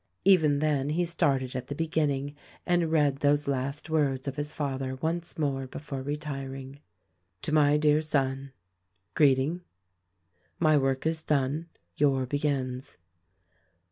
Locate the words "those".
3.17-3.47